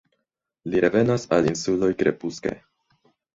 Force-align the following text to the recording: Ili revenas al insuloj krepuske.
Ili 0.69 0.79
revenas 0.85 1.25
al 1.37 1.49
insuloj 1.51 1.91
krepuske. 2.01 2.55